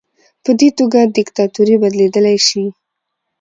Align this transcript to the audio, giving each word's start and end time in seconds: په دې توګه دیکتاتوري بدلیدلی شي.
په 0.43 0.51
دې 0.59 0.69
توګه 0.77 0.99
دیکتاتوري 1.17 1.75
بدلیدلی 1.81 2.37
شي. 2.47 2.63